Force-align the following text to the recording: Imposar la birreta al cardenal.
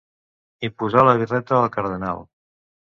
Imposar 0.69 1.03
la 1.11 1.15
birreta 1.21 1.61
al 1.61 1.71
cardenal. 1.79 2.29